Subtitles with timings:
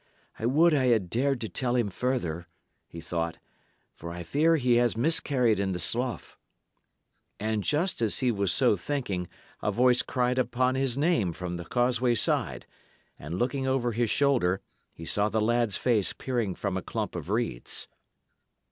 [0.39, 2.47] "I would I had dared to tell him further,"
[2.87, 3.37] he thought;
[3.93, 6.39] "for I fear he has miscarried in the slough."
[7.39, 9.27] And just as he was so thinking,
[9.61, 12.65] a voice cried upon his name from the causeway side,
[13.19, 14.61] and, looking over his shoulder,
[14.91, 17.87] he saw the lad's face peering from a clump of reeds.